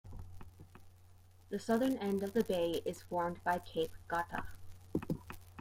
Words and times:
The 1.51 1.59
southern 1.59 1.95
end 1.99 2.23
of 2.23 2.33
the 2.33 2.43
bay 2.43 2.81
is 2.87 3.03
formed 3.03 3.43
by 3.43 3.59
Cape 3.59 3.93
Gata. 4.07 4.47